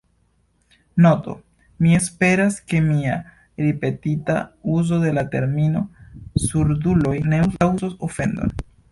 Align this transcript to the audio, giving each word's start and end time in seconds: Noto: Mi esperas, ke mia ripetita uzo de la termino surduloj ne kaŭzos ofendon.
Noto: 1.05 1.33
Mi 1.85 1.91
esperas, 1.97 2.55
ke 2.71 2.79
mia 2.85 3.17
ripetita 3.65 4.37
uzo 4.77 4.99
de 5.03 5.11
la 5.17 5.25
termino 5.35 5.83
surduloj 6.45 7.13
ne 7.35 7.43
kaŭzos 7.59 7.93
ofendon. 8.09 8.57